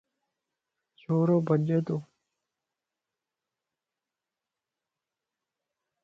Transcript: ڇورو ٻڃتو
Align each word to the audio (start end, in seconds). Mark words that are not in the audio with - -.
ڇورو 1.01 1.37
ٻڃتو 1.47 1.97